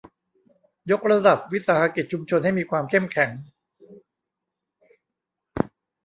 [0.91, 3.29] ยกระดับวิสาหกิจชุมชนให้มีความเข้มแข็ง